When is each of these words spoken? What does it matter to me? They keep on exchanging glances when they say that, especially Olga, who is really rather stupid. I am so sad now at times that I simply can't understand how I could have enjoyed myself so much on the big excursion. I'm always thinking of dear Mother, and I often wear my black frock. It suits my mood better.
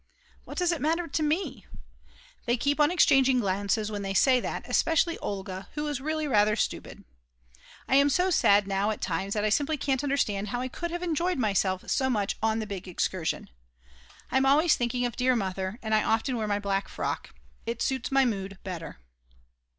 What 0.45 0.57
does 0.57 0.71
it 0.71 0.81
matter 0.81 1.07
to 1.07 1.21
me? 1.21 1.67
They 2.47 2.57
keep 2.57 2.79
on 2.79 2.89
exchanging 2.89 3.39
glances 3.39 3.91
when 3.91 4.01
they 4.01 4.15
say 4.15 4.39
that, 4.39 4.67
especially 4.67 5.15
Olga, 5.19 5.69
who 5.73 5.85
is 5.87 6.01
really 6.01 6.27
rather 6.27 6.55
stupid. 6.55 7.03
I 7.87 7.97
am 7.97 8.09
so 8.09 8.31
sad 8.31 8.65
now 8.67 8.89
at 8.89 8.99
times 8.99 9.35
that 9.35 9.45
I 9.45 9.49
simply 9.49 9.77
can't 9.77 10.03
understand 10.03 10.47
how 10.47 10.59
I 10.61 10.69
could 10.69 10.89
have 10.89 11.03
enjoyed 11.03 11.37
myself 11.37 11.87
so 11.87 12.09
much 12.09 12.35
on 12.41 12.57
the 12.57 12.65
big 12.65 12.87
excursion. 12.87 13.51
I'm 14.31 14.47
always 14.47 14.75
thinking 14.75 15.05
of 15.05 15.15
dear 15.15 15.35
Mother, 15.35 15.77
and 15.83 15.93
I 15.93 16.01
often 16.03 16.35
wear 16.35 16.47
my 16.47 16.57
black 16.57 16.89
frock. 16.89 17.35
It 17.67 17.83
suits 17.83 18.11
my 18.11 18.25
mood 18.25 18.57
better. 18.63 18.97